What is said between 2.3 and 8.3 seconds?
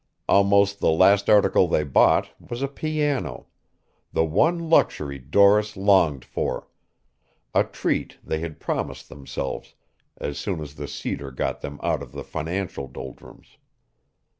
was a piano, the one luxury Doris longed for, a treat